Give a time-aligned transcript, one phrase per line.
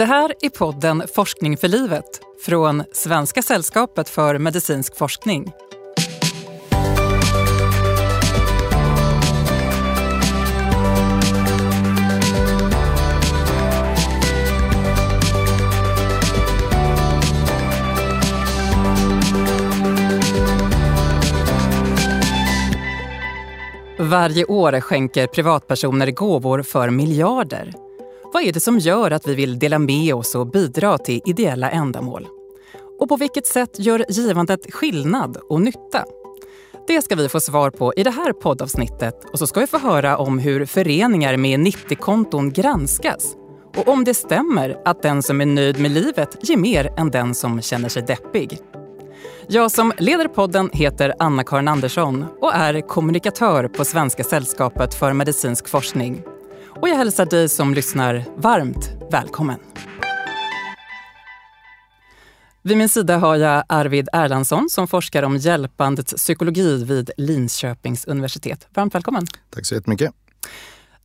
[0.00, 5.52] Det här är podden Forskning för livet från Svenska sällskapet för medicinsk forskning.
[23.98, 27.89] Varje år skänker privatpersoner gåvor för miljarder.
[28.40, 31.70] Vad är det som gör att vi vill dela med oss och bidra till ideella
[31.70, 32.26] ändamål?
[33.00, 36.04] Och på vilket sätt gör givandet skillnad och nytta?
[36.86, 39.78] Det ska vi få svar på i det här poddavsnittet och så ska vi få
[39.78, 43.36] höra om hur föreningar med 90-konton granskas
[43.76, 47.34] och om det stämmer att den som är nöjd med livet ger mer än den
[47.34, 48.58] som känner sig deppig.
[49.48, 55.68] Jag som leder podden heter Anna-Karin Andersson och är kommunikatör på Svenska sällskapet för medicinsk
[55.68, 56.22] forskning.
[56.76, 59.58] Och jag hälsar dig som lyssnar varmt välkommen.
[62.62, 68.68] Vid min sida har jag Arvid Erlandsson som forskar om hjälpandets psykologi vid Linköpings universitet.
[68.74, 69.26] Varmt välkommen.
[69.50, 70.12] Tack så jättemycket.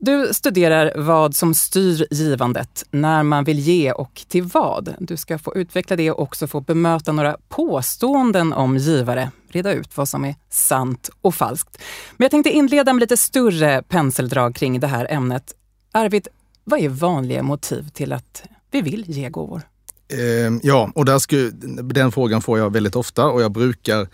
[0.06, 4.95] Du studerar vad som styr givandet, när man vill ge och till vad.
[5.00, 9.98] Du ska få utveckla det och också få bemöta några påståenden om givare, reda ut
[9.98, 11.78] vad som är sant och falskt.
[12.17, 15.53] Men jag tänkte inleda med lite större penseldrag kring det här ämnet.
[15.92, 16.28] Arvid,
[16.64, 19.61] vad är vanliga motiv till att vi vill ge gåvor?
[20.08, 21.52] Eh, ja, och där sku,
[21.83, 24.08] den frågan får jag väldigt ofta och jag brukar,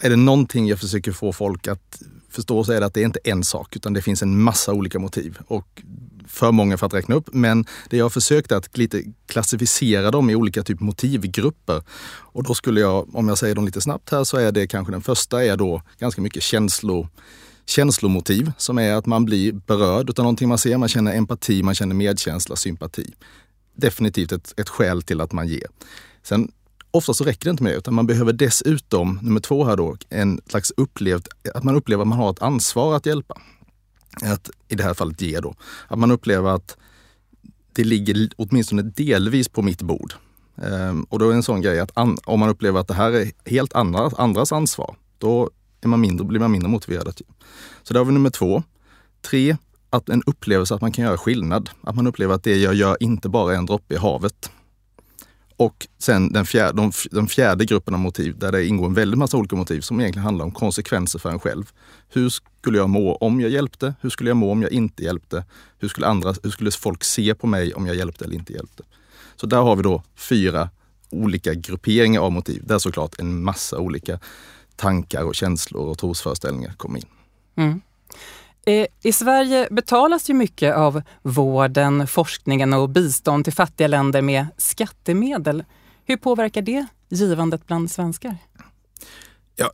[0.00, 3.04] är det någonting jag försöker få folk att förstår så är det att det är
[3.04, 5.38] inte en sak utan det finns en massa olika motiv.
[5.46, 5.82] Och
[6.30, 7.28] för många för att räkna upp.
[7.32, 11.82] Men det jag har försökt att lite klassificera dem i olika typ motivgrupper.
[12.08, 14.92] Och då skulle jag, om jag säger dem lite snabbt här, så är det kanske
[14.92, 17.08] den första är då ganska mycket känslo,
[17.66, 20.76] känslomotiv som är att man blir berörd av någonting man ser.
[20.76, 23.14] Man känner empati, man känner medkänsla, sympati.
[23.74, 25.66] Definitivt ett, ett skäl till att man ger.
[26.22, 26.52] Sen
[26.90, 29.96] Ofta så räcker det inte med det, utan man behöver dessutom, nummer två här då,
[30.08, 33.40] en slags upplevd, att man upplever att man har ett ansvar att hjälpa.
[34.22, 35.54] Att i det här fallet ge då.
[35.88, 36.76] Att man upplever att
[37.72, 40.14] det ligger åtminstone delvis på mitt bord.
[40.62, 42.94] Ehm, och då är det en sån grej att an, om man upplever att det
[42.94, 45.50] här är helt andra, andras ansvar, då
[45.80, 47.26] är man mindre, blir man mindre motiverad att ge.
[47.82, 48.62] Så där har vi nummer två.
[49.22, 49.56] Tre,
[49.90, 51.70] att en upplevelse att man kan göra skillnad.
[51.82, 54.50] Att man upplever att det jag gör inte bara är en droppe i havet.
[55.60, 59.18] Och sen den fjärde, de, den fjärde gruppen av motiv där det ingår en väldigt
[59.18, 61.70] massa olika motiv som egentligen handlar om konsekvenser för en själv.
[62.08, 63.94] Hur skulle jag må om jag hjälpte?
[64.00, 65.44] Hur skulle jag må om jag inte hjälpte?
[65.78, 68.82] Hur skulle, andra, hur skulle folk se på mig om jag hjälpte eller inte hjälpte?
[69.36, 70.70] Så där har vi då fyra
[71.10, 74.18] olika grupperingar av motiv där såklart en massa olika
[74.76, 77.08] tankar och känslor och trosföreställningar kommer in.
[77.56, 77.80] Mm.
[78.66, 84.46] Eh, I Sverige betalas ju mycket av vården, forskningen och bistånd till fattiga länder med
[84.56, 85.64] skattemedel.
[86.04, 88.36] Hur påverkar det givandet bland svenskar?
[89.56, 89.70] Ja,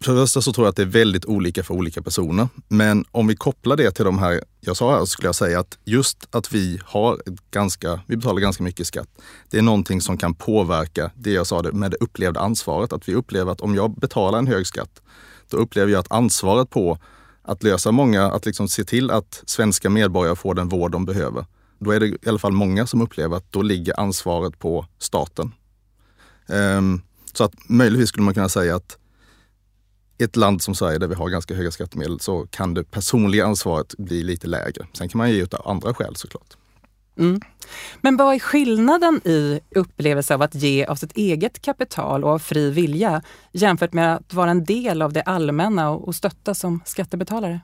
[0.00, 2.48] för det första så tror jag att det är väldigt olika för olika personer.
[2.68, 5.60] Men om vi kopplar det till de här jag sa här så skulle jag säga
[5.60, 9.08] att just att vi har ganska, vi betalar ganska mycket skatt.
[9.50, 12.92] Det är någonting som kan påverka det jag sa med det upplevda ansvaret.
[12.92, 15.02] Att vi upplever att om jag betalar en hög skatt,
[15.50, 16.98] då upplever jag att ansvaret på
[17.44, 21.46] att lösa många, att liksom se till att svenska medborgare får den vård de behöver.
[21.78, 25.52] Då är det i alla fall många som upplever att då ligger ansvaret på staten.
[26.46, 28.98] Um, så att möjligtvis skulle man kunna säga att
[30.18, 33.46] i ett land som Sverige där vi har ganska höga skattemedel så kan det personliga
[33.46, 34.86] ansvaret bli lite lägre.
[34.92, 36.56] Sen kan man ge ut andra skäl såklart.
[37.18, 37.40] Mm.
[38.00, 42.38] Men vad är skillnaden i upplevelse av att ge av sitt eget kapital och av
[42.38, 47.60] fri vilja jämfört med att vara en del av det allmänna och stötta som skattebetalare?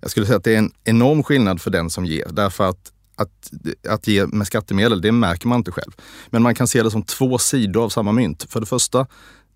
[0.00, 2.92] Jag skulle säga att det är en enorm skillnad för den som ger därför att
[3.16, 3.50] att,
[3.88, 5.92] att ge med skattemedel, det märker man inte själv.
[6.26, 8.46] Men man kan se det som två sidor av samma mynt.
[8.48, 9.06] För det första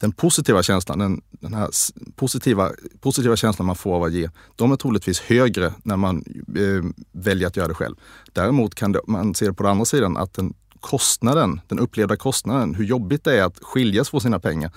[0.00, 1.69] den positiva känslan, den, den här
[2.16, 6.25] positiva, positiva känslan man får av att ge, de är troligtvis högre när man
[6.56, 7.97] eh, väljer att göra det själv.
[8.32, 12.16] Däremot kan det, man se det på den andra sidan att den kostnaden, den upplevda
[12.16, 14.72] kostnaden, hur jobbigt det är att skiljas från sina pengar,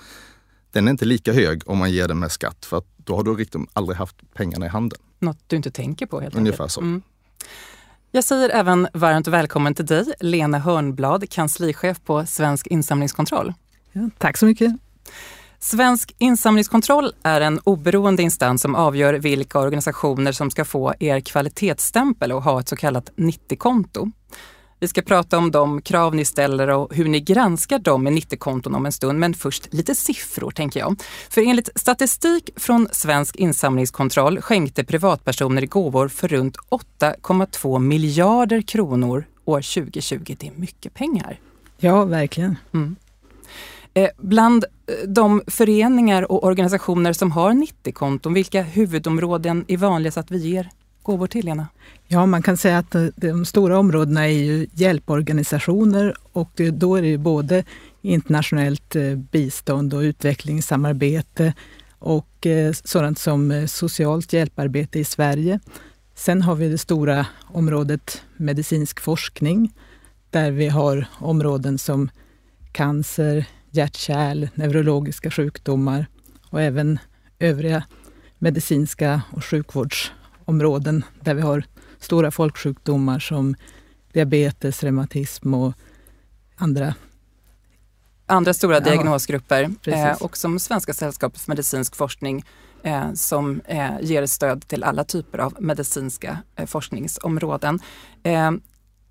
[0.72, 3.22] den är inte lika hög om man ger den med skatt för att då har
[3.22, 4.98] du riktigt aldrig haft pengarna i handen.
[5.18, 6.72] Något du inte tänker på helt Ungefär enkelt.
[6.72, 6.80] så.
[6.80, 7.02] Mm.
[8.14, 13.52] Jag säger även varmt välkommen till dig, Lena Hörnblad, kanslichef på Svensk insamlingskontroll.
[13.92, 14.72] Ja, tack så mycket.
[15.58, 22.32] Svensk insamlingskontroll är en oberoende instans som avgör vilka organisationer som ska få er kvalitetsstämpel
[22.32, 24.10] och ha ett så kallat 90-konto.
[24.84, 28.74] Vi ska prata om de krav ni ställer och hur ni granskar dem med 90-konton
[28.74, 29.18] om en stund.
[29.18, 31.02] Men först lite siffror tänker jag.
[31.30, 36.56] För enligt statistik från Svensk insamlingskontroll skänkte privatpersoner gåvor för runt
[37.00, 40.36] 8,2 miljarder kronor år 2020.
[40.38, 41.40] Det är mycket pengar.
[41.78, 42.56] Ja, verkligen.
[42.74, 42.96] Mm.
[43.94, 50.30] Eh, bland eh, de föreningar och organisationer som har 90-konton, vilka huvudområden är vanligast att
[50.30, 50.70] vi ger
[51.04, 51.66] gåvor till, Lena?
[52.06, 57.08] Ja, man kan säga att de stora områdena är ju hjälporganisationer och då är det
[57.08, 57.64] ju både
[58.02, 61.54] internationellt eh, bistånd och utvecklingssamarbete
[61.98, 65.60] och eh, sådant som eh, socialt hjälparbete i Sverige.
[66.14, 69.72] Sen har vi det stora området medicinsk forskning
[70.30, 72.10] där vi har områden som
[72.72, 76.06] cancer, hjärt-kärl, neurologiska sjukdomar
[76.50, 76.98] och även
[77.38, 77.84] övriga
[78.38, 80.12] medicinska och sjukvårds
[80.44, 81.64] sjukvårdsområden där vi har
[81.98, 83.54] stora folksjukdomar som
[84.12, 85.74] diabetes, reumatism och
[86.56, 86.94] andra
[88.26, 92.44] andra stora diagnosgrupper eh, och som Svenska sällskapet för medicinsk forskning
[92.82, 97.80] eh, som eh, ger stöd till alla typer av medicinska eh, forskningsområden.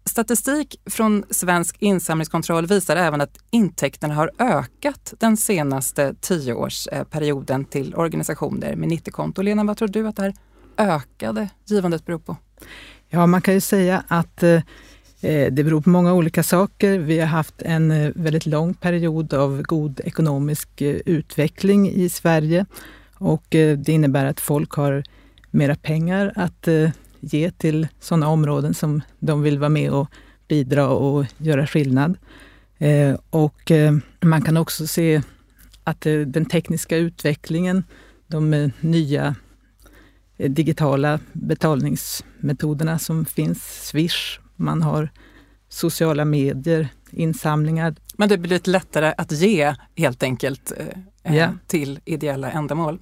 [0.06, 8.76] Statistik från Svensk insamlingskontroll visar även att intäkterna har ökat den senaste tioårsperioden till organisationer
[8.76, 9.42] med 90-konto.
[9.42, 10.34] Lena, vad tror du att det här
[10.78, 12.38] ökade givandet beror på?
[13.10, 14.62] Ja, man kan ju säga att eh,
[15.22, 17.00] eh det beror på många olika saker.
[17.00, 22.66] Vi har haft en eh, väldigt lång period av god ekonomisk eh, utveckling i Sverige
[23.16, 25.04] och det innebär att folk har
[25.52, 26.68] mera pengar att
[27.20, 30.08] ge till sådana områden som de vill vara med och
[30.48, 32.18] bidra och göra skillnad.
[33.30, 33.72] Och
[34.22, 35.22] man kan också se
[35.84, 37.84] att den tekniska utvecklingen,
[38.28, 39.36] de nya
[40.38, 45.10] digitala betalningsmetoderna som finns, Swish, man har
[45.70, 47.96] sociala medier, insamlingar.
[48.18, 50.74] Men det blir lite lättare att ge helt enkelt
[51.24, 51.50] ja.
[51.68, 53.00] till ideella ändamål.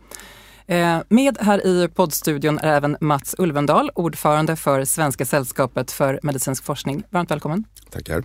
[0.72, 6.64] Eh, med här i poddstudion är även Mats Ulvendal, ordförande för Svenska sällskapet för medicinsk
[6.64, 7.04] forskning.
[7.10, 7.64] Varmt välkommen.
[7.90, 8.24] Tackar.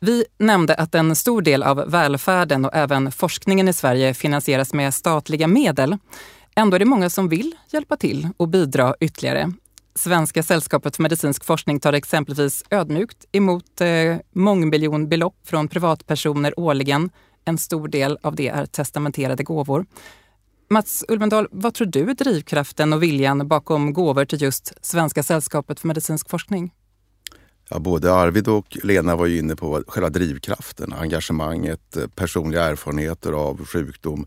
[0.00, 4.94] Vi nämnde att en stor del av välfärden och även forskningen i Sverige finansieras med
[4.94, 5.98] statliga medel.
[6.58, 9.52] Ändå är det många som vill hjälpa till och bidra ytterligare.
[9.94, 17.10] Svenska sällskapet för medicinsk forskning tar exempelvis ödmjukt emot eh, mångmiljonbelopp från privatpersoner årligen.
[17.44, 19.86] En stor del av det är testamenterade gåvor.
[20.70, 25.80] Mats Ulvendal, vad tror du är drivkraften och viljan bakom gåvor till just Svenska sällskapet
[25.80, 26.72] för medicinsk forskning?
[27.68, 33.32] Ja, både Arvid och Lena var ju inne på själva drivkraften, engagemanget, eh, personliga erfarenheter
[33.32, 34.26] av sjukdom.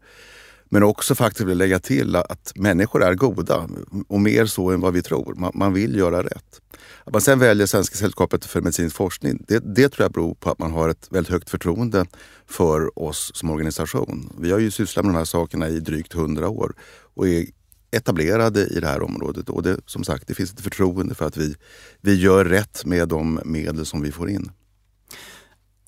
[0.70, 3.70] Men också faktiskt vill lägga till att människor är goda
[4.08, 5.34] och mer så än vad vi tror.
[5.36, 6.62] Man, man vill göra rätt.
[7.04, 10.52] Att man sen väljer Svenska sällskapet för medicinsk forskning, det, det tror jag beror på
[10.52, 12.06] att man har ett väldigt högt förtroende
[12.48, 14.34] för oss som organisation.
[14.40, 16.74] Vi har ju sysslat med de här sakerna i drygt hundra år
[17.14, 17.46] och är
[17.92, 19.50] etablerade i det här området.
[19.50, 21.56] Och det, som sagt, det finns ett förtroende för att vi,
[22.02, 24.52] vi gör rätt med de medel som vi får in.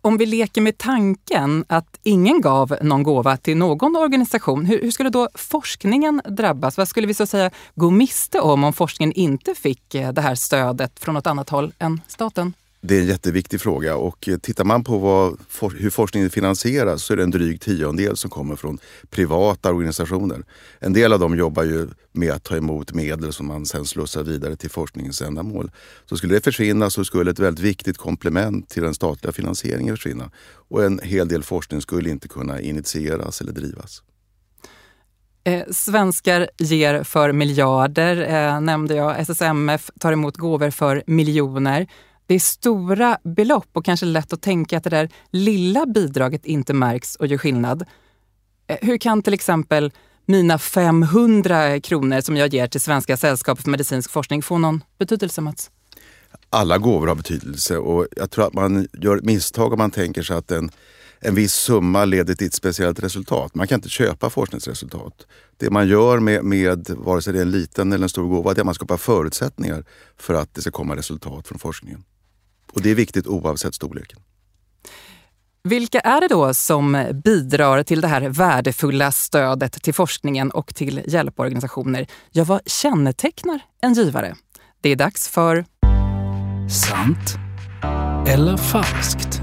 [0.04, 4.92] Om vi leker med tanken att ingen gav någon gåva till någon organisation, hur, hur,
[4.92, 6.78] skulle då forskningen drabbas?
[6.78, 10.22] Vad skulle vi så att säga gå miste om om forskningen inte fick eh, det
[10.22, 12.54] här stödet från något annat håll än staten?
[12.84, 15.40] Det är en jätteviktig fråga och eh, tittar man på vad,
[15.78, 18.80] hur forskningen finansieras så är det en dryg tiondel som kommer från
[19.10, 20.44] privata organisationer.
[20.80, 24.24] En del av dem jobbar ju med att ta emot medel som man sen slussar
[24.24, 25.72] vidare till forskningens ändamål.
[26.06, 30.32] Så skulle det försvinna så skulle ett väldigt viktigt komplement till den statliga finansieringen försvinna
[30.70, 34.04] och en hel del forskning skulle inte kunna initieras eller drivas.
[35.44, 39.20] Eh, svenskar ger för miljarder, eh, nämnde jag.
[39.20, 41.88] SSMF tar emot gåvor för miljoner.
[42.32, 46.74] Det är stora belopp och kanske lätt att tänka att det där lilla bidraget inte
[46.74, 47.86] märks och gör skillnad.
[48.68, 49.92] Eh, hur kan till exempel
[50.26, 55.42] mina 500 kronor som jag ger till Svenska sällskapet för medicinsk forskning få någon betydelse,
[55.42, 55.72] Mats?
[56.50, 60.24] Alla gåvor har betydelse och jag tror att man gör ett misstag om man tänker
[60.24, 60.72] sig att en,
[61.20, 63.56] en viss summa leder till ett speciellt resultat.
[63.56, 65.28] Man kan inte köpa forskningsresultat.
[65.58, 68.54] Det man gör med, med vare sig det är en liten eller en stor gåva,
[68.54, 69.86] det är att man skapar förutsättningar
[70.18, 72.04] för att det ska komma resultat från forskningen.
[72.74, 74.20] Och det är viktigt oavsett storleken.
[75.64, 81.02] Vilka är det då som bidrar till det här värdefulla stödet till forskningen och till
[81.08, 82.08] hjälporganisationer?
[82.32, 84.36] Ja, vad kännetecknar en givare?
[84.82, 85.66] Det är dags för...
[86.70, 87.36] Sant
[88.28, 89.42] eller falskt?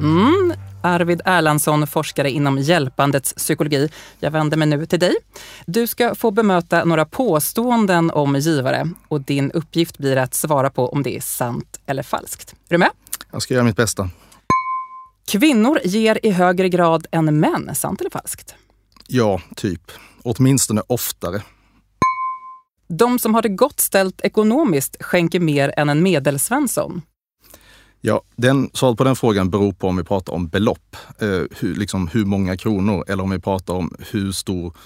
[0.00, 0.52] Mm,
[0.84, 3.88] Arvid Erlandsson, forskare inom hjälpandets psykologi.
[4.20, 5.14] Jag vänder mig nu till dig.
[5.66, 10.88] Du ska få bemöta några påståenden om givare och din uppgift blir att svara på
[10.88, 12.52] om det är sant eller falskt.
[12.52, 12.90] Är du med?
[13.32, 14.10] Jag ska göra mitt bästa.
[15.26, 18.54] Kvinnor ger i högre grad än män, sant eller falskt?
[19.06, 19.92] Ja, typ.
[20.22, 21.42] Åtminstone oftare.
[22.88, 27.02] De som har det gott ställt ekonomiskt skänker mer än en medelsvensson.
[28.06, 31.74] Ja, den, svaret på den frågan beror på om vi pratar om belopp, eh, hur,
[31.74, 34.76] liksom hur många kronor, eller om vi pratar om hur stor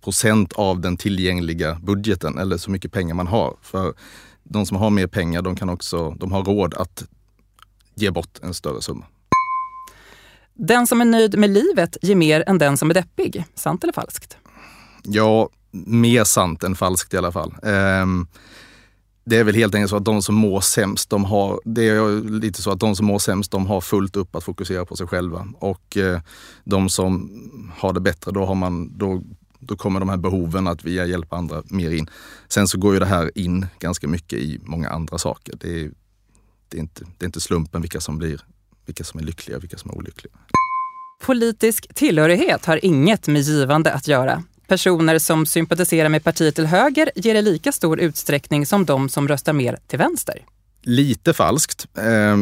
[0.00, 3.56] procent av den tillgängliga budgeten eller så mycket pengar man har.
[3.62, 3.94] För
[4.44, 7.04] de som har mer pengar, de kan också, de har råd att
[7.94, 9.04] ge bort en större summa.
[10.54, 13.44] Den som är nöjd med livet ger mer än den som är deppig.
[13.54, 14.36] Sant eller falskt?
[15.02, 15.48] Ja,
[15.86, 17.54] mer sant än falskt i alla fall.
[17.62, 18.26] Um,
[19.24, 22.30] det är väl helt enkelt så att de som mår sämst, de har, det är
[22.40, 25.06] lite så att de som mår sämst, de har fullt upp att fokusera på sig
[25.06, 25.48] själva.
[25.58, 26.20] Och eh,
[26.64, 27.30] de som
[27.76, 29.22] har det bättre, då, har man, då,
[29.58, 32.10] då kommer de här behoven att vilja hjälpa andra mer in.
[32.48, 35.54] Sen så går ju det här in ganska mycket i många andra saker.
[35.60, 35.90] Det är,
[36.68, 38.40] det är, inte, det är inte slumpen vilka som, blir,
[38.86, 40.34] vilka som är lyckliga och vilka som är olyckliga.
[41.24, 44.42] Politisk tillhörighet har inget med givande att göra.
[44.72, 49.28] Personer som sympatiserar med partiet till höger ger i lika stor utsträckning som de som
[49.28, 50.46] röstar mer till vänster.
[50.82, 51.86] Lite falskt.
[51.98, 52.36] Eh,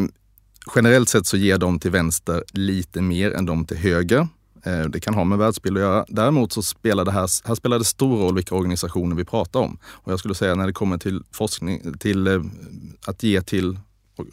[0.77, 4.29] generellt sett så ger de till vänster lite mer än de till höger.
[4.65, 6.05] Eh, det kan ha med världsbild att göra.
[6.09, 9.79] Däremot så spelar det här, här spelar det stor roll vilka organisationer vi pratar om.
[9.85, 12.43] Och jag skulle säga när det kommer till forskning, till eh,
[13.07, 13.79] att ge till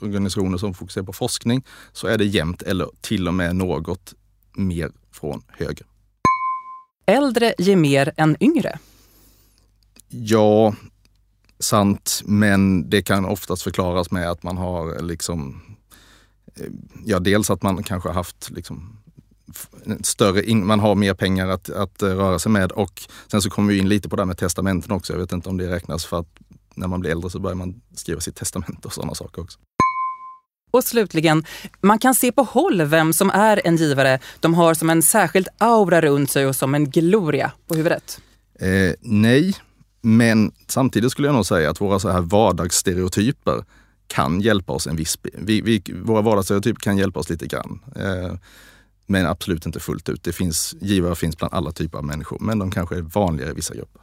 [0.01, 1.63] organisationer som fokuserar på forskning
[1.93, 4.13] så är det jämnt eller till och med något
[4.55, 5.85] mer från höger.
[7.11, 8.79] Äldre ger mer än yngre.
[10.09, 10.73] Ja,
[11.59, 12.21] sant.
[12.25, 15.61] Men det kan oftast förklaras med att man har liksom
[16.55, 16.65] eh,
[17.05, 18.97] Ja, dels att man kanske har haft liksom
[20.01, 23.73] större, man har mer pengar att, att eh, röra sig med och sen så kommer
[23.73, 25.13] vi in lite på det här med testamenten också.
[25.13, 26.27] Jag vet inte om det räknas för att
[26.75, 29.59] när man blir äldre så börjar man skriva sitt testamente och sådana saker också.
[30.71, 31.43] Och slutligen,
[31.81, 34.19] man kan se på håll vem som är en givare.
[34.39, 38.21] De har som en särskild aura runt sig och som en gloria på huvudet.
[38.59, 39.55] Eh, nej,
[40.01, 43.63] men samtidigt skulle jag nog säga att våra så här vardagsstereotyper
[44.07, 45.17] kan hjälpa oss en viss...
[45.33, 47.79] Vi, vi, våra vardagsstereotyper kan hjälpa oss lite grann.
[47.95, 48.37] Eh,
[49.05, 50.23] men absolut inte fullt ut.
[50.23, 53.53] Det finns, givare finns bland alla typer av människor, men de kanske är vanligare i
[53.53, 54.01] vissa grupper.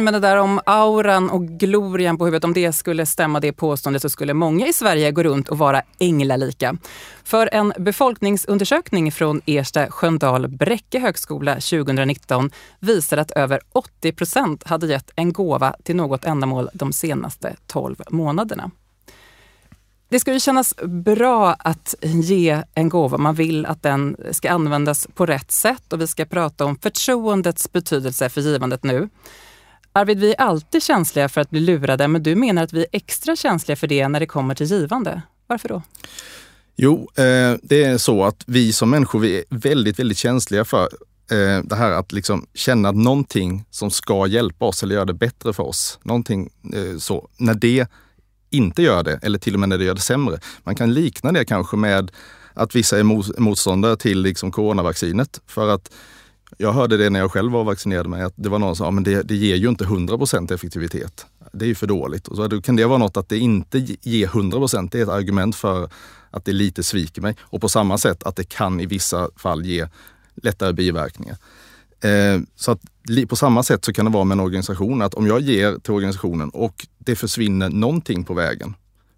[0.00, 4.02] Men det där om auran och glorian på huvudet, om det skulle stämma det påståendet
[4.02, 6.76] så skulle många i Sverige gå runt och vara änglalika.
[7.24, 14.86] För en befolkningsundersökning från Ersta Sköndal Bräcke högskola 2019 visar att över 80 procent hade
[14.86, 18.70] gett en gåva till något ändamål de senaste 12 månaderna.
[20.10, 23.18] Det ska ju kännas bra att ge en gåva.
[23.18, 27.72] Man vill att den ska användas på rätt sätt och vi ska prata om förtroendets
[27.72, 29.08] betydelse för givandet nu.
[29.92, 32.86] Arvid, vi är alltid känsliga för att bli lurade, men du menar att vi är
[32.92, 35.22] extra känsliga för det när det kommer till givande.
[35.46, 35.82] Varför då?
[36.76, 40.88] Jo, eh, det är så att vi som människor vi är väldigt, väldigt känsliga för
[41.30, 45.14] eh, det här att liksom känna att någonting som ska hjälpa oss eller göra det
[45.14, 47.86] bättre för oss, någonting eh, så, när det
[48.50, 50.38] inte gör det, eller till och med när det gör det sämre.
[50.64, 52.10] Man kan likna det kanske med
[52.54, 55.40] att vissa är motståndare till liksom coronavaccinet.
[55.46, 55.90] För att
[56.58, 58.98] jag hörde det när jag själv var vaccinerad med att det var någon som sa,
[58.98, 61.26] att det, det ger ju inte 100% effektivitet.
[61.52, 62.28] Det är ju för dåligt.
[62.28, 64.58] Och så då kan det vara något att det inte ger 100
[64.90, 65.90] Det är ett argument för
[66.30, 67.36] att det lite sviker mig.
[67.40, 69.86] Och på samma sätt att det kan i vissa fall ge
[70.34, 71.36] lättare biverkningar.
[72.00, 72.80] Eh, så att
[73.28, 75.92] på samma sätt så kan det vara med en organisation att om jag ger till
[75.92, 78.74] organisationen och det försvinner någonting på vägen.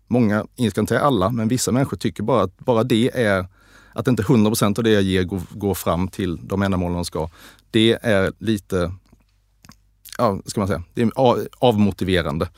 [0.06, 3.46] Många, jag ska inte säga alla, men vissa människor tycker bara att bara det är
[3.94, 7.04] att inte 100 procent av det jag ger går, går fram till de ändamål de
[7.04, 7.28] ska.
[7.70, 8.92] Det är lite,
[10.18, 11.12] ja, ska man säga, det är
[11.58, 12.48] avmotiverande.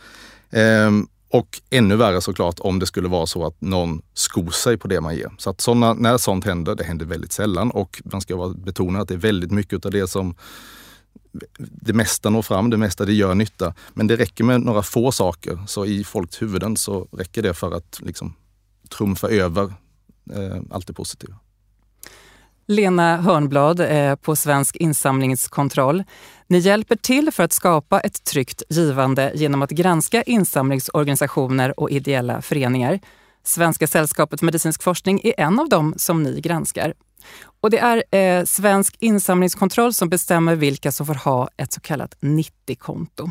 [0.51, 4.89] Ehm, och ännu värre såklart om det skulle vara så att någon skor sig på
[4.89, 5.31] det man ger.
[5.39, 9.09] Så att såna, när sånt händer, det händer väldigt sällan och man ska betona att
[9.09, 10.35] det är väldigt mycket av det som
[11.59, 13.75] det mesta når fram, det mesta det gör nytta.
[13.95, 17.77] Men det räcker med några få saker, så i folks huvuden så räcker det för
[17.77, 18.35] att liksom
[18.89, 19.73] trumfa över
[20.33, 21.37] eh, alltid positiva.
[22.67, 26.05] Lena Hörnblad eh, på Svensk insamlingskontroll.
[26.47, 32.43] Ni hjälper till för att skapa ett tryggt givande genom att granska insamlingsorganisationer och ideella
[32.43, 33.01] föreningar.
[33.43, 36.95] Svenska sällskapet för medicinsk forskning är en av dem som ni granskar.
[37.61, 42.17] Och det är eh, Svensk insamlingskontroll som bestämmer vilka som får ha ett så kallat
[42.21, 43.31] 90-konto.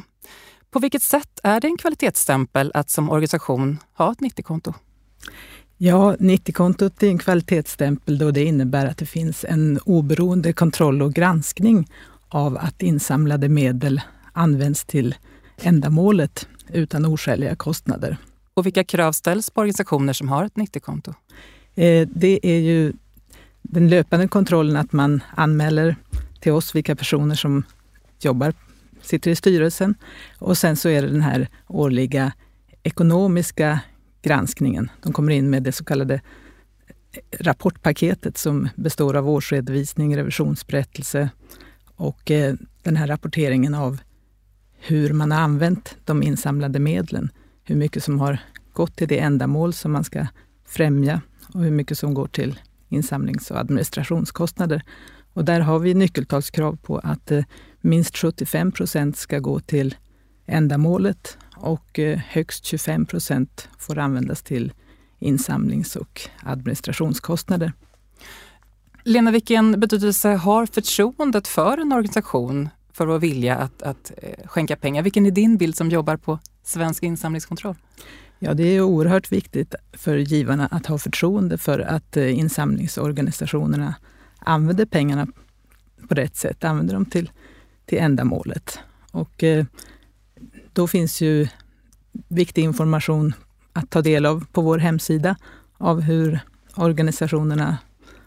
[0.71, 4.73] På vilket sätt är det en kvalitetsstämpel att som organisation ha ett 90-konto?
[5.77, 11.13] Ja, 90-kontot är en kvalitetsstämpel då det innebär att det finns en oberoende kontroll och
[11.13, 11.87] granskning
[12.29, 14.01] av att insamlade medel
[14.33, 15.15] används till
[15.61, 18.17] ändamålet utan oskäliga kostnader.
[18.53, 21.13] Och vilka krav ställs på organisationer som har ett 90-konto?
[21.75, 22.93] Eh, det är ju
[23.61, 25.95] den löpande kontrollen att man anmäler
[26.39, 27.63] till oss vilka personer som
[28.19, 28.53] jobbar,
[29.01, 29.95] sitter i styrelsen.
[30.39, 32.33] Och sen så är det den här årliga
[32.83, 33.79] ekonomiska
[34.23, 34.91] granskningen.
[35.01, 36.21] De kommer in med det så kallade
[37.39, 41.29] rapportpaketet som består av årsredovisning, revisionsberättelse
[41.95, 43.99] och eh, den här rapporteringen av
[44.79, 47.29] hur man har använt de insamlade medlen.
[47.63, 48.39] Hur mycket som har
[48.73, 50.27] gått till det ändamål som man ska
[50.65, 51.21] främja
[51.53, 54.81] och hur mycket som går till insamlings och administrationskostnader.
[55.33, 57.43] Och där har vi nyckeltalskrav på att eh,
[57.81, 59.95] minst 75 procent ska gå till
[60.45, 64.73] ändamålet och eh, högst 25 procent får användas till
[65.19, 67.73] insamlings och administrationskostnader.
[69.03, 74.75] Lena, vilken betydelse har förtroendet för en organisation för vår vilja att, att eh, skänka
[74.75, 75.03] pengar?
[75.03, 77.75] Vilken är din bild som jobbar på Svensk insamlingskontroll?
[78.39, 83.95] Ja, det är oerhört viktigt för givarna att ha förtroende för att eh, insamlingsorganisationerna
[84.39, 85.27] använder pengarna
[86.07, 87.31] på rätt sätt, använder dem till,
[87.85, 88.79] till ändamålet.
[89.11, 89.65] Och eh,
[90.73, 91.47] då finns ju
[92.27, 93.33] viktig information
[93.73, 95.35] att ta del av på vår hemsida
[95.77, 96.39] av hur
[96.75, 97.77] organisationerna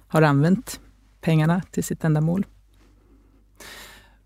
[0.08, 0.80] har använt
[1.20, 2.46] pengarna till sitt ändamål.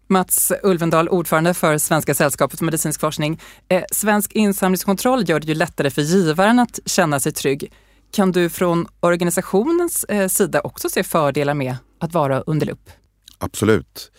[0.07, 3.41] Mats Ulvendal, ordförande för Svenska sällskapet för medicinsk forskning.
[3.69, 7.73] Eh, svensk insamlingskontroll gör det ju lättare för givaren att känna sig trygg.
[8.13, 12.91] Kan du från organisationens eh, sida också se fördelar med att vara under lupp?
[13.39, 14.13] Absolut.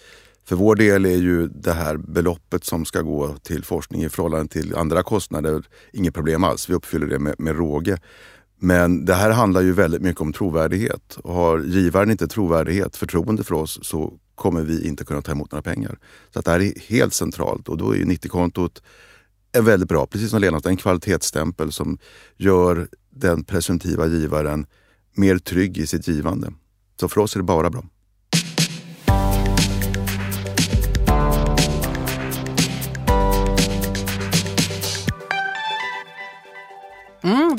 [0.46, 4.48] För vår del är ju det här beloppet som ska gå till forskning i förhållande
[4.54, 6.70] till andra kostnader inget problem alls.
[6.70, 7.98] Vi uppfyller det med, med råge.
[8.60, 11.18] Men det här handlar ju väldigt mycket om trovärdighet.
[11.24, 15.52] Och har givaren inte trovärdighet, förtroende för oss, så kommer vi inte kunna ta emot
[15.52, 16.00] några pengar.
[16.34, 18.82] Så att det här är helt centralt och då är 90-kontot
[19.52, 20.06] är väldigt bra.
[20.06, 21.98] Precis som Lena sa, en kvalitetsstämpel som
[22.38, 24.66] gör den presumtiva givaren
[25.14, 26.54] mer trygg i sitt givande.
[27.00, 27.84] Så för oss är det bara bra.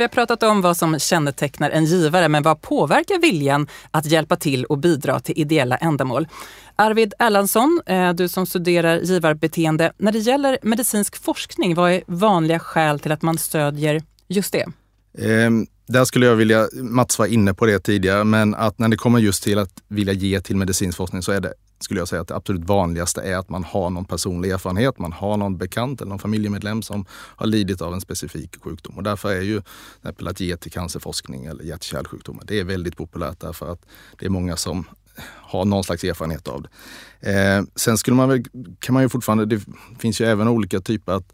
[0.03, 4.37] Vi har pratat om vad som kännetecknar en givare, men vad påverkar viljan att hjälpa
[4.37, 6.29] till och bidra till ideella ändamål?
[6.77, 9.93] Arvid Erlandsson, eh, du som studerar givarbeteende.
[9.99, 14.67] När det gäller medicinsk forskning, vad är vanliga skäl till att man stödjer just det?
[15.47, 18.97] Um där skulle jag vilja, Mats var inne på det tidigare, men att när det
[18.97, 22.23] kommer just till att vilja ge till medicinsk forskning så är det, skulle jag säga
[22.23, 26.01] att det absolut vanligaste är att man har någon personlig erfarenhet, man har någon bekant
[26.01, 28.97] eller någon familjemedlem som har lidit av en specifik sjukdom.
[28.97, 29.65] Och därför är ju till
[30.03, 33.87] exempel att ge till cancerforskning eller hjärt-kärlsjukdomar, det är väldigt populärt därför att
[34.19, 34.85] det är många som
[35.25, 36.69] har någon slags erfarenhet av det.
[37.33, 38.45] Eh, sen skulle man väl,
[38.79, 39.65] kan man ju fortfarande, det
[39.99, 41.33] finns ju även olika typer att,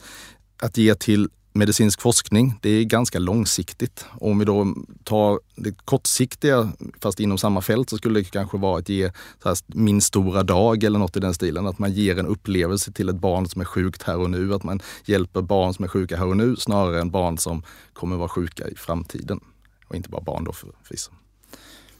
[0.62, 4.04] att ge till medicinsk forskning, det är ganska långsiktigt.
[4.20, 8.78] Om vi då tar det kortsiktiga, fast inom samma fält, så skulle det kanske vara
[8.78, 11.66] att ge så här, min stora dag eller något i den stilen.
[11.66, 14.54] Att man ger en upplevelse till ett barn som är sjukt här och nu.
[14.54, 18.16] Att man hjälper barn som är sjuka här och nu snarare än barn som kommer
[18.16, 19.40] vara sjuka i framtiden.
[19.88, 21.10] Och inte bara barn då förvisso.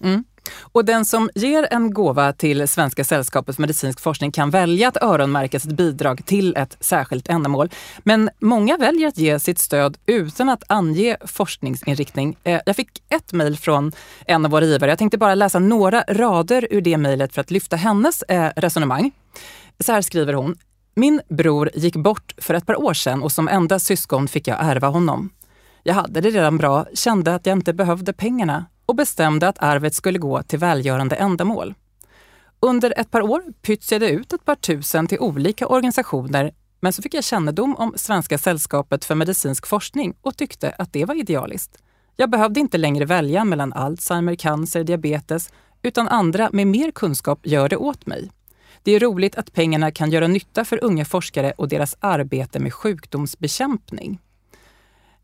[0.00, 0.24] Mm.
[0.60, 5.02] Och den som ger en gåva till Svenska sällskapet för medicinsk forskning kan välja att
[5.02, 7.70] öronmärka sitt bidrag till ett särskilt ändamål.
[7.98, 12.36] Men många väljer att ge sitt stöd utan att ange forskningsinriktning.
[12.44, 13.92] Eh, jag fick ett mejl från
[14.26, 14.90] en av våra givare.
[14.90, 19.10] Jag tänkte bara läsa några rader ur det mejlet för att lyfta hennes eh, resonemang.
[19.80, 20.56] Så här skriver hon.
[20.94, 24.56] Min bror gick bort för ett par år sedan och som enda syskon fick jag
[24.60, 25.30] ärva honom.
[25.82, 29.94] Jag hade det redan bra, kände att jag inte behövde pengarna och bestämde att arvet
[29.94, 31.74] skulle gå till välgörande ändamål.
[32.60, 37.02] Under ett par år pytsade jag ut ett par tusen till olika organisationer men så
[37.02, 41.82] fick jag kännedom om Svenska sällskapet för medicinsk forskning och tyckte att det var idealiskt.
[42.16, 47.68] Jag behövde inte längre välja mellan Alzheimer, cancer, diabetes utan andra med mer kunskap gör
[47.68, 48.30] det åt mig.
[48.82, 52.74] Det är roligt att pengarna kan göra nytta för unga forskare och deras arbete med
[52.74, 54.20] sjukdomsbekämpning.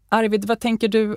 [0.09, 1.17] Arvid, vad tänker du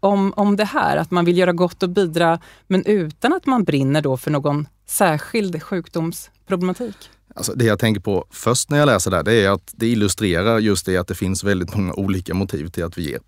[0.00, 3.64] om, om det här, att man vill göra gott och bidra men utan att man
[3.64, 6.96] brinner då för någon särskild sjukdomsproblematik?
[7.34, 9.86] Alltså det jag tänker på först när jag läser det här, det är att det
[9.86, 13.20] illustrerar just det att det finns väldigt många olika motiv till att vi ger.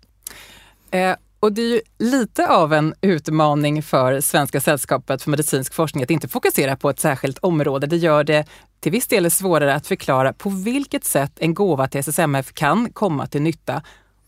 [0.91, 6.03] Eh, och det är ju lite av en utmaning för Svenska sällskapet för medicinsk forskning
[6.03, 7.87] att inte fokusera på ett särskilt område.
[7.87, 8.45] Det gör det
[8.79, 13.27] till viss del svårare att förklara på vilket sätt en gåva till SSMF kan komma
[13.27, 13.81] till nytta.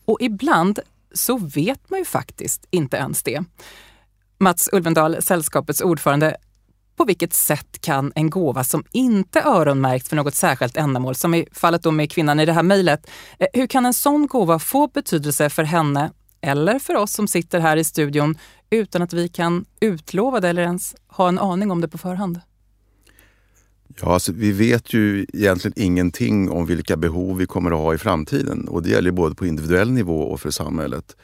[0.04, 0.78] Och ibland
[1.14, 3.44] så vet man ju faktiskt inte ens det.
[4.38, 6.36] Mats Ulvendal, sällskapets ordförande,
[6.96, 11.46] på vilket sätt kan en gåva som inte öronmärkt för något särskilt ändamål, som i
[11.52, 14.88] fallet då med kvinnan i det här mejlet, eh, hur kan en sån gåva få
[14.88, 18.38] betydelse för henne eller för oss som sitter här i studion
[18.70, 22.40] utan att vi kan utlova det eller ens ha en aning om det på förhand?
[24.00, 27.98] Ja, alltså, vi vet ju egentligen ingenting om vilka behov vi kommer att ha i
[27.98, 31.16] framtiden och det gäller både på individuell nivå och för samhället.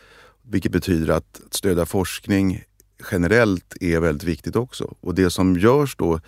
[0.43, 2.65] Vilket betyder att stödja forskning
[3.13, 4.95] generellt är väldigt viktigt också.
[5.01, 6.21] Och det som görs då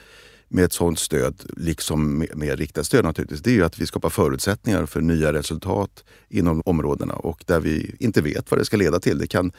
[0.49, 3.87] med ett sådant stöd, liksom med, med riktat stöd naturligtvis, det är ju att vi
[3.87, 8.77] skapar förutsättningar för nya resultat inom områdena och där vi inte vet vad det ska
[8.77, 9.19] leda till.
[9.19, 9.53] Det kan,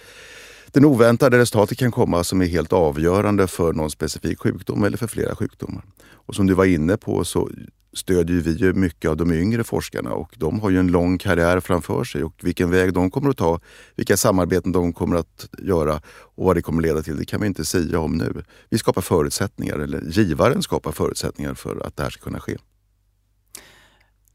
[0.73, 5.07] den oväntade resultatet kan komma som är helt avgörande för någon specifik sjukdom eller för
[5.07, 5.83] flera sjukdomar.
[6.11, 7.49] Och som du var inne på så
[7.93, 11.59] stödjer vi ju mycket av de yngre forskarna och de har ju en lång karriär
[11.59, 13.59] framför sig och vilken väg de kommer att ta,
[13.95, 16.01] vilka samarbeten de kommer att göra
[16.35, 18.43] och vad det kommer att leda till, det kan vi inte säga om nu.
[18.69, 22.57] Vi skapar förutsättningar, eller givaren skapar förutsättningar för att det här ska kunna ske.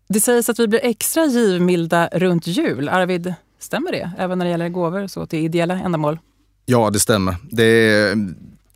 [0.09, 2.89] Det sägs att vi blir extra givmilda runt jul.
[2.89, 4.11] Arvid, stämmer det?
[4.19, 6.19] Även när det gäller gåvor så till ideella ändamål?
[6.67, 7.37] Ja, det stämmer.
[7.51, 8.15] Det,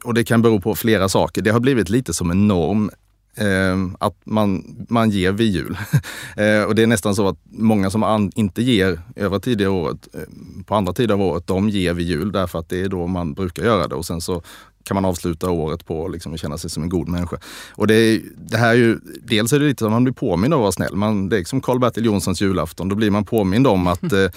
[0.04, 1.42] och det kan bero på flera saker.
[1.42, 2.90] Det har blivit lite som en norm
[3.36, 5.76] Eh, att man, man ger vid jul.
[6.36, 10.08] eh, och det är nästan så att många som an, inte ger över tidigare året,
[10.14, 10.20] eh,
[10.64, 13.34] på andra tider av året, de ger vid jul därför att det är då man
[13.34, 14.42] brukar göra det och sen så
[14.84, 17.36] kan man avsluta året på liksom, att känna sig som en god människa.
[17.70, 20.54] Och det, det här är ju, dels är det lite som att man blir påmind
[20.54, 20.96] om att vara snäll.
[20.96, 22.88] Man, det är som Karl-Bertil Jonssons julafton.
[22.88, 24.28] Då blir man påmind om, att, eh,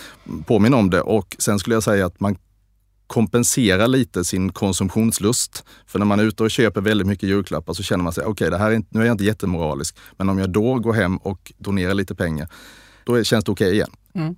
[0.46, 2.38] påmind om det och sen skulle jag säga att man
[3.08, 5.64] kompensera lite sin konsumtionslust.
[5.88, 8.48] För när man är ute och köper väldigt mycket julklappar så känner man sig, okej,
[8.48, 12.16] okay, nu är jag inte jättemoralisk, men om jag då går hem och donerar lite
[12.16, 12.50] pengar,
[13.04, 13.92] då känns det okej okay igen.
[14.14, 14.36] Mm.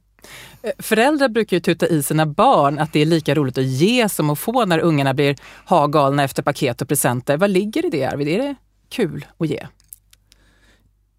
[0.62, 4.10] Eh, föräldrar brukar ju tuta i sina barn att det är lika roligt att ge
[4.10, 7.38] som att få när ungarna blir hagalna efter paket och presenter.
[7.38, 8.28] Vad ligger i det Arvid?
[8.28, 8.56] Är det
[8.90, 9.68] kul att ge?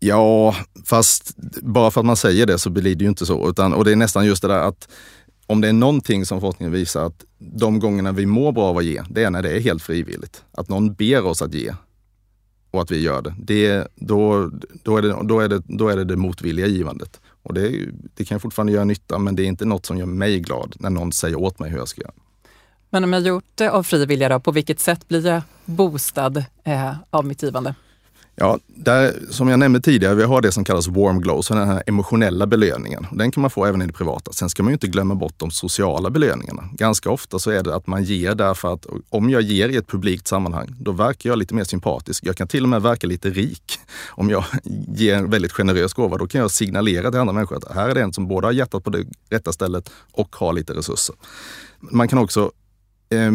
[0.01, 3.51] Ja, fast bara för att man säger det så blir det ju inte så.
[3.51, 4.89] Utan, och det är nästan just det där att
[5.47, 8.85] om det är någonting som forskningen visar att de gångerna vi mår bra av att
[8.85, 10.45] ge, det är när det är helt frivilligt.
[10.53, 11.75] Att någon ber oss att ge
[12.71, 13.35] och att vi gör det.
[13.39, 14.51] det då,
[14.85, 17.21] då, är det då, är det, då är det det motvilliga givandet.
[17.49, 20.41] Och det, det kan fortfarande göra nytta, men det är inte något som gör mig
[20.41, 22.13] glad när någon säger åt mig hur jag ska göra.
[22.91, 26.45] Men om jag gjort det av fri vilja, då, på vilket sätt blir jag boostad
[26.65, 27.75] eh, av mitt givande?
[28.41, 31.69] Ja, där, som jag nämnde tidigare, vi har det som kallas warm glow, så den
[31.69, 33.07] här emotionella belöningen.
[33.13, 34.33] Den kan man få även i det privata.
[34.33, 36.69] Sen ska man ju inte glömma bort de sociala belöningarna.
[36.73, 39.87] Ganska ofta så är det att man ger därför att om jag ger i ett
[39.87, 42.27] publikt sammanhang, då verkar jag lite mer sympatisk.
[42.27, 43.79] Jag kan till och med verka lite rik.
[44.09, 44.45] Om jag
[44.89, 47.95] ger en väldigt generös gåva, då kan jag signalera till andra människor att här är
[47.95, 51.15] det en som både har hjärtat på det rätta stället och har lite resurser.
[51.81, 52.51] Man kan också
[53.11, 53.33] eh,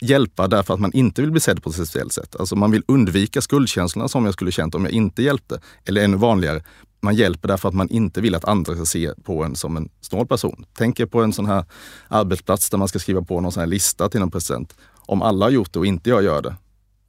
[0.00, 2.36] hjälpa därför att man inte vill bli sedd på ett speciellt sätt.
[2.38, 5.60] Alltså man vill undvika skuldkänslorna som jag skulle känt om jag inte hjälpte.
[5.84, 6.62] Eller ännu vanligare,
[7.00, 9.88] man hjälper därför att man inte vill att andra ska se på en som en
[10.00, 10.64] snål person.
[10.74, 11.64] Tänk er på en sån här
[12.08, 14.76] arbetsplats där man ska skriva på någon sån här lista till någon present.
[14.94, 16.54] Om alla har gjort det och inte jag gör det,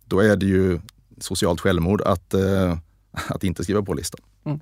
[0.05, 0.79] då är det ju
[1.19, 2.77] socialt självmord att, eh,
[3.27, 4.21] att inte skriva på listan.
[4.45, 4.59] Mm.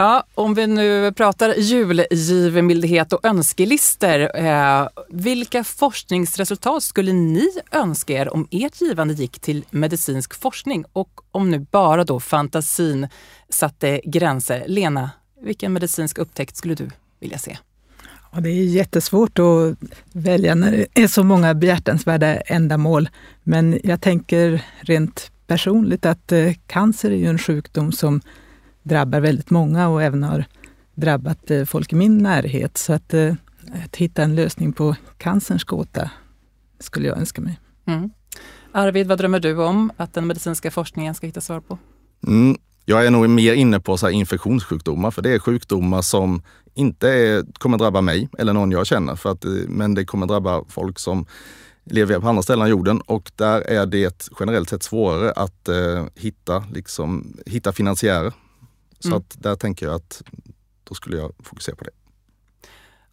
[0.00, 4.30] Ja, om vi nu pratar julgivmildhet och önskelister.
[4.34, 10.84] Eh, vilka forskningsresultat skulle ni önska er om ert givande gick till medicinsk forskning?
[10.92, 13.08] Och om nu bara då fantasin
[13.48, 14.64] satte gränser.
[14.66, 15.10] Lena,
[15.42, 17.58] vilken medicinsk upptäckt skulle du vilja se?
[18.32, 19.76] Ja, det är jättesvårt att
[20.12, 23.08] välja när det är så många behjärtansvärda ändamål.
[23.42, 28.20] Men jag tänker rent personligt att eh, cancer är ju en sjukdom som
[28.88, 30.44] drabbar väldigt många och även har
[30.94, 32.78] drabbat eh, folk i min närhet.
[32.78, 33.34] Så att, eh,
[33.84, 36.10] att hitta en lösning på cancerns gåta
[36.80, 37.60] skulle jag önska mig.
[37.86, 38.10] Mm.
[38.72, 41.78] Arvid, vad drömmer du om att den medicinska forskningen ska hitta svar på?
[42.26, 42.56] Mm.
[42.84, 46.42] Jag är nog mer inne på så här infektionssjukdomar, för det är sjukdomar som
[46.74, 50.26] inte är, kommer drabba mig eller någon jag känner, för att, eh, men det kommer
[50.26, 51.26] drabba folk som
[51.84, 56.04] lever på andra ställen av jorden och där är det generellt sett svårare att eh,
[56.14, 58.32] hitta, liksom, hitta finansiärer
[59.00, 59.18] så mm.
[59.18, 60.22] att där tänker jag att
[60.84, 61.90] då skulle jag fokusera på det.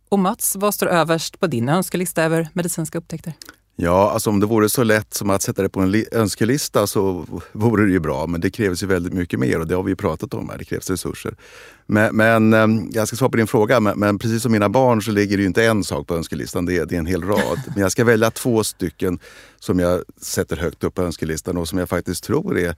[0.09, 3.33] Och Mats, vad står överst på din önskelista över medicinska upptäckter?
[3.77, 7.25] Ja, alltså om det vore så lätt som att sätta det på en önskelista så
[7.51, 8.27] vore det ju bra.
[8.27, 10.57] Men det krävs ju väldigt mycket mer och det har vi ju pratat om här.
[10.57, 11.35] Det krävs resurser.
[11.85, 13.79] Men, men ehm, jag ska svara på din fråga.
[13.79, 16.65] Men, men, precis som mina barn så ligger det ju inte en sak på önskelistan.
[16.65, 17.61] Det är, det är en hel rad.
[17.67, 19.19] Men jag ska välja två stycken
[19.59, 22.75] som jag sätter högt upp på önskelistan och som jag faktiskt tror är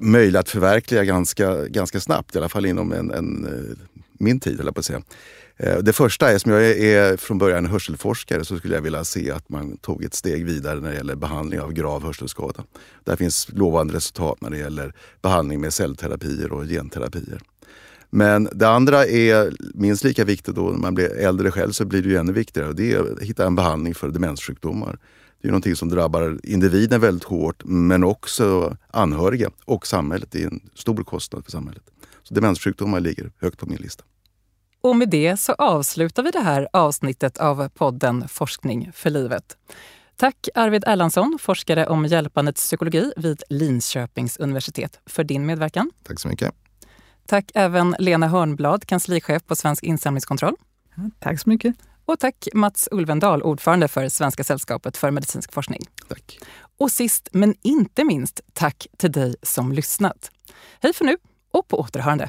[0.00, 3.76] möjlig att förverkliga ganska, ganska snabbt, i alla fall inom en, en eh,
[4.18, 5.02] min tid, eller på att säga.
[5.56, 9.30] Eh, det första är, som jag är från början hörselforskare, så skulle jag vilja se
[9.30, 12.64] att man tog ett steg vidare när det gäller behandling av grav hörselskada.
[13.04, 17.40] Där finns lovande resultat när det gäller behandling med cellterapier och genterapier.
[18.10, 22.02] Men det andra är minst lika viktigt då när man blir äldre själv så blir
[22.02, 22.68] det ju ännu viktigare.
[22.68, 24.98] Och det är att hitta en behandling för demenssjukdomar.
[25.42, 30.28] Det är någonting som drabbar individen väldigt hårt men också anhöriga och samhället.
[30.30, 31.82] Det är en stor kostnad för samhället.
[32.22, 34.04] Så demenssjukdomar ligger högt på min lista.
[34.80, 39.56] Och med det så avslutar vi det här avsnittet av podden Forskning för livet.
[40.16, 45.90] Tack Arvid Erlandsson, forskare om hjälpandets psykologi vid Linköpings universitet, för din medverkan.
[46.02, 46.54] Tack så mycket.
[47.26, 50.54] Tack även Lena Hörnblad, kanslichef på Svensk insamlingskontroll.
[50.96, 51.74] Ja, tack så mycket.
[52.08, 55.80] Och tack Mats Ulvendal, ordförande för Svenska sällskapet för medicinsk forskning.
[56.08, 56.38] Tack.
[56.78, 60.30] Och sist men inte minst, tack till dig som lyssnat.
[60.80, 61.16] Hej för nu
[61.52, 62.28] och på återhörande.